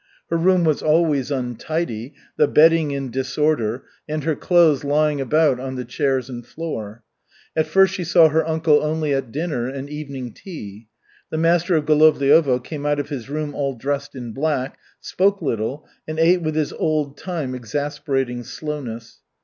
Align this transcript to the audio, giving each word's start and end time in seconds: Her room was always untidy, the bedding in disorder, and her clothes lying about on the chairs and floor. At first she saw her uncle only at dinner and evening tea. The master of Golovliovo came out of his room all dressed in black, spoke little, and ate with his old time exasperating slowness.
Her 0.31 0.35
room 0.35 0.63
was 0.63 0.81
always 0.81 1.29
untidy, 1.29 2.15
the 2.35 2.47
bedding 2.47 2.89
in 2.89 3.11
disorder, 3.11 3.83
and 4.09 4.23
her 4.23 4.35
clothes 4.35 4.83
lying 4.83 5.21
about 5.21 5.59
on 5.59 5.75
the 5.75 5.85
chairs 5.85 6.27
and 6.27 6.43
floor. 6.43 7.03
At 7.55 7.67
first 7.67 7.93
she 7.93 8.03
saw 8.03 8.27
her 8.29 8.43
uncle 8.43 8.81
only 8.81 9.13
at 9.13 9.31
dinner 9.31 9.67
and 9.69 9.87
evening 9.91 10.33
tea. 10.33 10.87
The 11.29 11.37
master 11.37 11.75
of 11.75 11.85
Golovliovo 11.85 12.63
came 12.63 12.83
out 12.83 12.99
of 12.99 13.09
his 13.09 13.29
room 13.29 13.53
all 13.53 13.75
dressed 13.75 14.15
in 14.15 14.31
black, 14.31 14.79
spoke 14.99 15.39
little, 15.39 15.85
and 16.07 16.17
ate 16.17 16.41
with 16.41 16.55
his 16.55 16.73
old 16.73 17.15
time 17.15 17.53
exasperating 17.53 18.41
slowness. 18.43 19.19